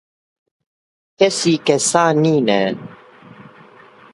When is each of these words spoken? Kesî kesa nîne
Kesî 1.19 1.55
kesa 1.65 2.05
nîne 2.23 2.61